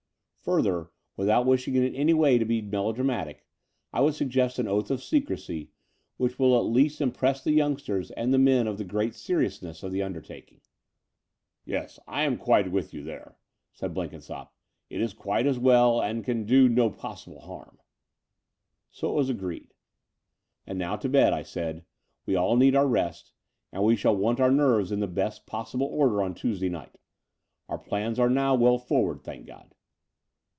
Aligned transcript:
Further, 0.43 0.89
without 1.15 1.45
wishing 1.45 1.75
in 1.75 1.93
any 1.93 2.15
way 2.15 2.39
to 2.39 2.45
be 2.45 2.63
melodramatic, 2.63 3.45
I 3.93 4.01
would 4.01 4.15
suggest 4.15 4.57
an 4.57 4.67
oath 4.67 4.89
of 4.89 5.03
secrecy, 5.03 5.69
which 6.17 6.39
will 6.39 6.57
at 6.57 6.65
least 6.65 6.99
im 6.99 7.11
press 7.11 7.43
the 7.43 7.55
yotmgsters 7.55 8.11
and 8.17 8.33
the 8.33 8.39
men 8.39 8.65
of 8.65 8.79
the 8.79 8.83
great 8.83 9.13
seriousness 9.13 9.83
of 9.83 9.91
the 9.91 9.99
tmdertaking." 9.99 10.61
"Yes, 11.63 11.99
I 12.07 12.23
am 12.23 12.39
quite 12.39 12.71
with 12.71 12.91
you 12.91 13.03
there," 13.03 13.37
said 13.71 13.93
Blenkin 13.93 14.21
sopp. 14.21 14.49
"It 14.89 14.99
is 14.99 15.13
quite 15.13 15.45
as 15.45 15.59
well 15.59 16.01
and 16.01 16.23
can 16.23 16.45
do 16.47 16.67
no 16.67 16.89
possible 16.89 17.41
harm." 17.41 17.77
So 18.89 19.11
it 19.11 19.15
was 19.15 19.29
agreed. 19.29 19.75
"And 20.65 20.79
now 20.79 20.95
to 20.95 21.07
bed," 21.07 21.33
I 21.33 21.43
said. 21.43 21.85
"We 22.25 22.35
all 22.35 22.57
need 22.57 22.75
our 22.75 22.87
rest; 22.87 23.31
and 23.71 23.83
we 23.83 23.95
shall 23.95 24.15
want 24.15 24.39
our 24.39 24.49
nerves 24.51 24.91
in 24.91 25.01
the 25.01 25.07
best 25.07 25.45
possible 25.45 25.85
order 25.85 26.19
on 26.23 26.33
Tuesday 26.33 26.67
night. 26.67 26.95
Our 27.69 27.77
plans 27.77 28.17
are 28.17 28.29
now 28.29 28.55
well 28.55 28.79
forward, 28.79 29.21
thank 29.23 29.45
God." 29.45 29.75